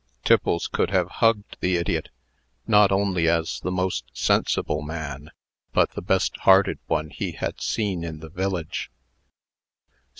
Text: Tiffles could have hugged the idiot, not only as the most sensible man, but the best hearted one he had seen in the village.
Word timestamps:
Tiffles 0.25 0.65
could 0.67 0.89
have 0.89 1.09
hugged 1.21 1.57
the 1.59 1.77
idiot, 1.77 2.09
not 2.65 2.91
only 2.91 3.29
as 3.29 3.59
the 3.59 3.69
most 3.69 4.05
sensible 4.13 4.81
man, 4.81 5.29
but 5.73 5.91
the 5.91 6.01
best 6.01 6.37
hearted 6.37 6.79
one 6.87 7.11
he 7.11 7.33
had 7.33 7.61
seen 7.61 8.03
in 8.03 8.19
the 8.19 8.29
village. 8.29 8.89